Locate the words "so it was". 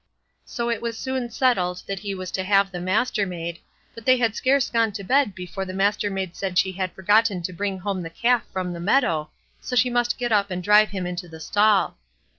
0.45-0.97